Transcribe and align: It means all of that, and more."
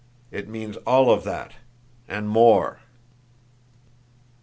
It 0.31 0.49
means 0.49 0.77
all 0.77 1.11
of 1.11 1.23
that, 1.25 1.53
and 2.07 2.27
more." 2.27 2.79